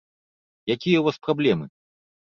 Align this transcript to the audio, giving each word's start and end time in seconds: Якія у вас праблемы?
Якія 0.77 1.03
у 1.05 1.07
вас 1.11 1.21
праблемы? 1.29 1.65